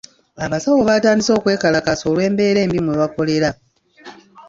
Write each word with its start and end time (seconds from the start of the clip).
Abasawo 0.45 0.79
baatandise 0.87 1.31
okwekalakaasa 1.37 2.03
olw'embeera 2.11 2.59
embi 2.65 2.79
mwe 2.83 2.95
bakolera. 3.01 3.49